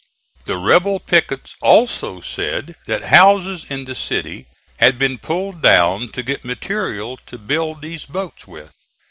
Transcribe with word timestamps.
The 0.45 0.57
rebel 0.57 0.99
pickets 0.99 1.55
also 1.61 2.21
said 2.21 2.73
that 2.87 3.03
houses 3.13 3.67
in 3.69 3.85
the 3.85 3.93
city 3.93 4.47
had 4.77 4.97
been 4.97 5.19
pulled 5.19 5.61
down 5.61 6.09
to 6.13 6.23
get 6.23 6.43
material 6.43 7.17
to 7.27 7.37
build 7.37 7.83
these 7.83 8.05
boats 8.05 8.47
with. 8.47 8.73